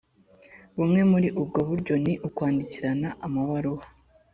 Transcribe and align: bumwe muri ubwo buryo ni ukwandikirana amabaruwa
bumwe 0.77 1.01
muri 1.11 1.27
ubwo 1.39 1.59
buryo 1.69 1.93
ni 2.03 2.13
ukwandikirana 2.27 3.09
amabaruwa 3.25 3.85